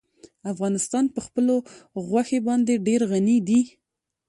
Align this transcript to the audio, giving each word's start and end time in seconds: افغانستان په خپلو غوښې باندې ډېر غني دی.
افغانستان 0.51 1.05
په 1.13 1.19
خپلو 1.25 1.55
غوښې 2.07 2.39
باندې 2.47 2.83
ډېر 2.87 3.01
غني 3.11 3.37
دی. 3.47 3.61